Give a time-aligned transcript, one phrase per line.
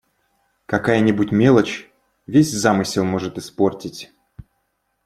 [0.65, 1.91] Какая-нибудь мелочь,
[2.25, 4.11] весь замысел может испортить!